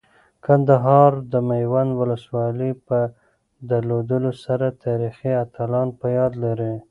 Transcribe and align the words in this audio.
کندهار 0.45 1.11
د 1.31 1.33
میوند 1.49 1.91
ولسوالۍ 2.01 2.71
په 2.87 2.99
درلودلو 3.69 4.31
سره 4.45 4.67
تاریخي 4.83 5.31
اتلان 5.43 5.87
په 5.99 6.07
یاد 6.17 6.33
لري. 6.43 6.73